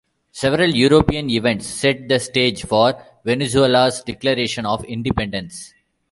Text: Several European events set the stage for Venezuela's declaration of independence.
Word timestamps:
Several 0.31 0.71
European 0.73 1.29
events 1.29 1.67
set 1.67 2.07
the 2.09 2.19
stage 2.19 2.65
for 2.65 2.99
Venezuela's 3.23 4.01
declaration 4.01 4.65
of 4.65 4.83
independence. 4.85 5.75